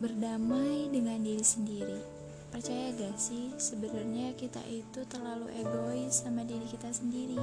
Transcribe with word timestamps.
berdamai 0.00 0.88
dengan 0.88 1.20
diri 1.20 1.44
sendiri. 1.44 2.00
Percaya 2.50 2.90
gak 2.96 3.14
sih, 3.14 3.54
sebenarnya 3.60 4.34
kita 4.34 4.58
itu 4.66 5.06
terlalu 5.06 5.52
egois 5.54 6.24
sama 6.24 6.42
diri 6.42 6.66
kita 6.66 6.90
sendiri. 6.90 7.38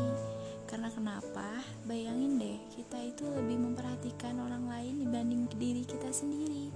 Karena 0.67 0.91
kenapa? 0.91 1.63
Bayangin 1.87 2.35
deh, 2.35 2.59
kita 2.75 2.99
itu 2.99 3.23
lebih 3.23 3.55
memperhatikan 3.55 4.35
orang 4.41 4.67
lain 4.67 4.99
dibanding 5.05 5.47
diri 5.55 5.87
kita 5.87 6.11
sendiri. 6.11 6.67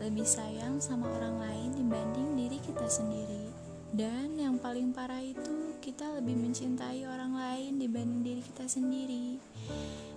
Lebih 0.00 0.24
sayang 0.24 0.80
sama 0.80 1.12
orang 1.12 1.44
lain 1.44 1.76
dibanding 1.76 2.38
diri 2.38 2.58
kita 2.62 2.88
sendiri. 2.88 3.52
Dan 3.92 4.40
yang 4.40 4.56
paling 4.56 4.96
parah 4.96 5.20
itu, 5.20 5.76
kita 5.84 6.08
lebih 6.16 6.40
mencintai 6.40 7.04
orang 7.04 7.36
lain 7.36 7.76
dibanding 7.76 8.22
diri 8.24 8.42
kita 8.48 8.64
sendiri. 8.64 9.36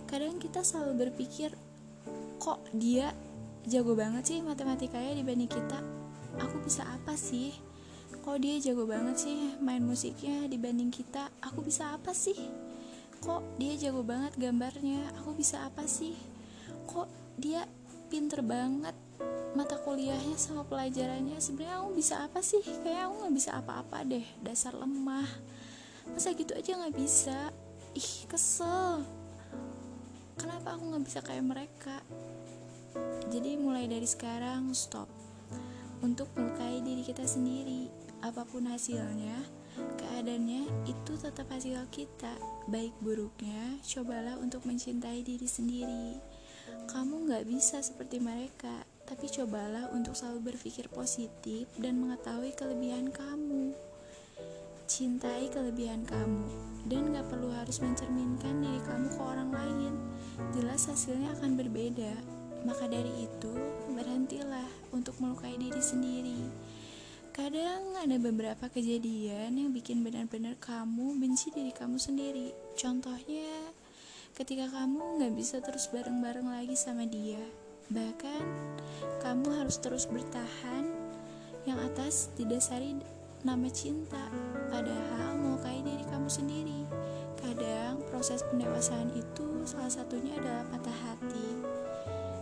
Kadang 0.08 0.40
kita 0.40 0.64
selalu 0.64 1.10
berpikir, 1.10 1.52
kok 2.40 2.64
dia 2.72 3.12
jago 3.70 3.94
banget 3.94 4.24
sih 4.26 4.40
matematikanya 4.42 5.14
dibanding 5.14 5.52
kita. 5.52 5.80
Aku 6.42 6.58
bisa 6.66 6.88
apa 6.88 7.14
sih? 7.14 7.54
Kok 8.22 8.38
dia 8.42 8.58
jago 8.62 8.86
banget 8.90 9.18
sih 9.18 9.54
main 9.62 9.82
musiknya 9.82 10.50
dibanding 10.50 10.90
kita? 10.90 11.30
Aku 11.46 11.62
bisa 11.62 11.94
apa 11.94 12.14
sih? 12.14 12.38
Kok 13.22 13.62
dia 13.62 13.78
jago 13.78 14.02
banget 14.02 14.34
gambarnya? 14.38 15.14
Aku 15.22 15.38
bisa 15.38 15.62
apa 15.66 15.86
sih? 15.86 16.18
Kok 16.90 17.10
dia 17.38 17.70
pinter 18.10 18.42
banget 18.42 18.98
mata 19.54 19.78
kuliahnya 19.78 20.38
sama 20.42 20.66
pelajarannya? 20.66 21.38
Sebenarnya 21.38 21.86
aku 21.86 21.92
bisa 21.94 22.26
apa 22.26 22.42
sih? 22.42 22.62
Kayak 22.82 23.10
aku 23.10 23.14
nggak 23.26 23.36
bisa 23.38 23.52
apa-apa 23.62 23.98
deh. 24.06 24.26
Dasar 24.42 24.74
lemah. 24.74 25.30
Masa 26.10 26.34
gitu 26.34 26.58
aja 26.58 26.82
nggak 26.82 26.98
bisa? 26.98 27.54
Ih 27.94 28.26
kesel. 28.26 29.06
Kenapa 30.42 30.74
aku 30.74 30.84
nggak 30.90 31.06
bisa 31.06 31.20
kayak 31.22 31.46
mereka 31.46 32.02
jadi 33.32 33.56
mulai 33.56 33.88
dari 33.88 34.04
sekarang 34.04 34.76
stop 34.76 35.08
untuk 36.04 36.28
melukai 36.36 36.84
diri 36.84 37.00
kita 37.00 37.24
sendiri. 37.24 37.88
Apa 38.20 38.44
pun 38.44 38.68
hasilnya, 38.68 39.40
keadaannya 39.96 40.68
itu 40.84 41.14
tetap 41.16 41.48
hasil 41.48 41.80
kita. 41.96 42.36
Baik 42.68 42.92
buruknya, 43.00 43.80
cobalah 43.88 44.36
untuk 44.36 44.68
mencintai 44.68 45.24
diri 45.24 45.48
sendiri. 45.48 46.20
Kamu 46.92 47.32
gak 47.32 47.48
bisa 47.48 47.80
seperti 47.80 48.20
mereka, 48.20 48.84
tapi 49.08 49.32
cobalah 49.32 49.88
untuk 49.96 50.12
selalu 50.12 50.52
berpikir 50.52 50.92
positif 50.92 51.72
dan 51.80 52.04
mengetahui 52.04 52.52
kelebihan 52.52 53.16
kamu. 53.16 53.72
Cintai 54.92 55.48
kelebihan 55.48 56.04
kamu, 56.04 56.52
dan 56.92 57.16
gak 57.16 57.32
perlu 57.32 57.48
harus 57.56 57.80
mencerminkan 57.80 58.60
diri 58.60 58.82
kamu 58.84 59.08
ke 59.08 59.22
orang 59.24 59.50
lain. 59.56 59.94
Jelas 60.52 60.92
hasilnya 60.92 61.32
akan 61.40 61.56
berbeda. 61.56 62.41
Maka 62.62 62.86
dari 62.86 63.26
itu, 63.26 63.54
berhentilah 63.94 64.70
untuk 64.94 65.18
melukai 65.18 65.58
diri 65.58 65.82
sendiri. 65.82 66.42
Kadang 67.32 67.96
ada 67.96 68.20
beberapa 68.20 68.68
kejadian 68.68 69.56
yang 69.56 69.72
bikin 69.72 70.04
benar-benar 70.04 70.60
kamu 70.60 71.16
benci 71.16 71.48
diri 71.50 71.72
kamu 71.72 71.96
sendiri. 71.96 72.52
Contohnya, 72.76 73.72
ketika 74.36 74.68
kamu 74.68 75.24
gak 75.24 75.34
bisa 75.34 75.58
terus 75.64 75.88
bareng-bareng 75.90 76.46
lagi 76.52 76.76
sama 76.76 77.08
dia. 77.08 77.40
Bahkan, 77.88 78.44
kamu 79.24 79.48
harus 79.58 79.80
terus 79.80 80.06
bertahan 80.12 80.86
yang 81.66 81.80
atas 81.82 82.30
didasari 82.36 83.00
nama 83.42 83.68
cinta, 83.74 84.30
padahal 84.70 85.40
melukai 85.40 85.82
diri 85.82 86.06
kamu 86.14 86.30
sendiri. 86.30 86.86
Kadang 87.42 88.06
proses 88.14 88.46
pendewasaan 88.54 89.10
itu 89.18 89.66
salah 89.66 89.90
satunya 89.90 90.38
adalah 90.38 90.68
patah 90.70 91.00
hati. 91.10 91.48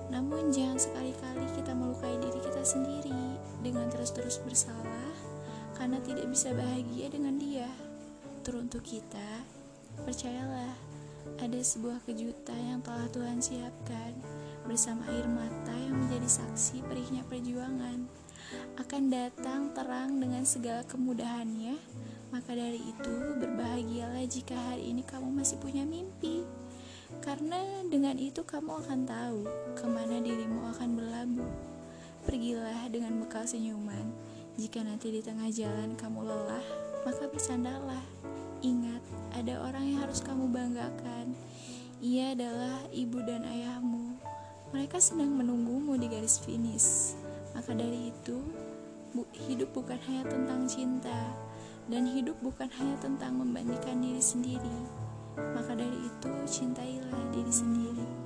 Namun 0.09 0.49
jangan 0.49 0.77
sekali-kali 0.81 1.45
kita 1.53 1.73
melukai 1.77 2.17
diri 2.17 2.39
kita 2.41 2.61
sendiri 2.65 3.37
dengan 3.61 3.89
terus-terus 3.93 4.41
bersalah 4.41 5.13
karena 5.77 6.01
tidak 6.03 6.27
bisa 6.27 6.51
bahagia 6.51 7.07
dengan 7.13 7.37
dia. 7.37 7.69
Teruntuk 8.43 8.83
kita, 8.83 9.45
percayalah, 10.03 10.73
ada 11.37 11.59
sebuah 11.61 12.01
kejutan 12.03 12.57
yang 12.57 12.79
telah 12.81 13.05
Tuhan 13.13 13.39
siapkan 13.39 14.17
bersama 14.65 15.05
air 15.13 15.25
mata 15.29 15.75
yang 15.77 15.95
menjadi 15.95 16.41
saksi 16.41 16.83
perihnya 16.89 17.21
perjuangan. 17.29 18.09
Akan 18.81 19.13
datang 19.13 19.71
terang 19.77 20.17
dengan 20.17 20.41
segala 20.41 20.81
kemudahannya, 20.89 21.77
maka 22.33 22.57
dari 22.57 22.81
itu 22.81 23.13
berbahagialah 23.37 24.25
jika 24.25 24.57
hari 24.57 24.89
ini 24.89 25.05
kamu 25.05 25.29
masih 25.29 25.61
punya 25.61 25.85
mimpi. 25.85 26.43
Karena 27.17 27.57
dengan 27.89 28.21
itu 28.21 28.45
kamu 28.45 28.85
akan 28.85 28.99
tahu 29.09 29.41
ke 29.73 29.85
mana 29.89 30.21
dirimu 30.21 30.69
akan 30.77 30.89
berlabuh. 30.93 31.51
Pergilah 32.29 32.85
dengan 32.93 33.17
bekal 33.25 33.49
senyuman. 33.49 34.13
Jika 34.61 34.85
nanti 34.85 35.09
di 35.09 35.21
tengah 35.25 35.49
jalan 35.49 35.97
kamu 35.97 36.29
lelah, 36.29 36.65
maka 37.01 37.25
bersandarlah. 37.25 38.05
Ingat, 38.61 39.01
ada 39.33 39.57
orang 39.65 39.89
yang 39.89 39.99
harus 40.05 40.21
kamu 40.21 40.53
banggakan. 40.53 41.33
Ia 41.97 42.37
adalah 42.37 42.77
ibu 42.93 43.17
dan 43.25 43.41
ayahmu. 43.41 44.13
Mereka 44.69 45.01
sedang 45.01 45.33
menunggumu 45.33 45.97
di 45.97 46.05
garis 46.05 46.37
finish. 46.37 47.17
Maka 47.57 47.73
dari 47.73 48.13
itu, 48.13 48.37
bu 49.17 49.25
hidup 49.49 49.73
bukan 49.73 49.97
hanya 50.05 50.29
tentang 50.29 50.69
cinta, 50.69 51.33
dan 51.89 52.05
hidup 52.05 52.37
bukan 52.45 52.69
hanya 52.77 52.93
tentang 53.01 53.41
membandingkan 53.41 53.97
diri 53.97 54.21
sendiri 54.21 54.98
maka 55.55 55.73
dari 55.75 56.07
itu, 56.07 56.31
cintailah 56.45 57.23
diri 57.31 57.53
sendiri. 57.53 58.18